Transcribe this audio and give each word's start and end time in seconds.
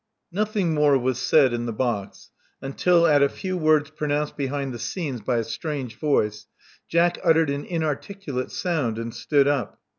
Nothing 0.31 0.73
more 0.73 0.97
was 0.97 1.19
said 1.19 1.53
in 1.53 1.67
the 1.67 1.71
box 1.71 2.31
until, 2.59 3.05
at 3.05 3.21
a 3.21 3.29
few 3.29 3.55
words 3.55 3.91
pronounced 3.91 4.35
behind 4.35 4.73
the 4.73 4.79
scenes 4.79 5.21
by 5.21 5.37
a 5.37 5.43
strange 5.43 5.95
voice, 5.99 6.47
Jack 6.87 7.19
uttered 7.23 7.51
an 7.51 7.65
inarticulate 7.65 8.49
sound, 8.49 8.97
and 8.97 9.13
stood 9.13 9.47
up. 9.47 9.79